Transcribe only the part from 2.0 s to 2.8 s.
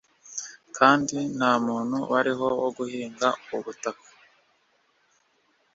wariho wo